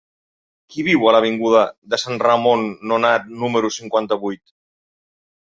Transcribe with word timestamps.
Qui 0.71 0.85
viu 0.87 1.03
a 1.07 1.11
l'avinguda 1.15 1.61
de 1.93 1.99
Sant 2.03 2.17
Ramon 2.25 2.65
Nonat 2.93 3.29
número 3.45 3.73
cinquanta-vuit? 3.79 4.57